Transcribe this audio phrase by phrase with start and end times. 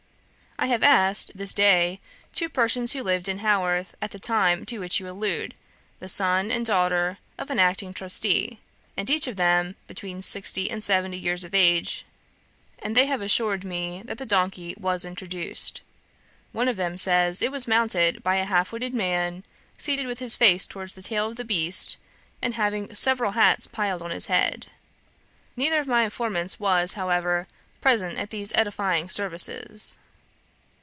[0.59, 1.99] "I have asked, this day,
[2.35, 5.55] two persons who lived in Haworth at the time to which you allude,
[5.97, 8.59] the son and daughter of an acting trustee,
[8.95, 12.05] and each of them between sixty and seventy years of age,
[12.77, 15.81] and they assure me that the donkey was introduced.
[16.51, 19.43] One of them says it was mounted by a half witted man,
[19.79, 21.97] seated with his face towards the tail of the beast,
[22.39, 24.67] and having several hats piled on his head.
[25.57, 27.47] Neither of my informants was, however,
[27.81, 29.97] present at these edifying services.